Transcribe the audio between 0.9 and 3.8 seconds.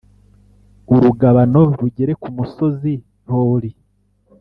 Urugabano rugere ku musozi hori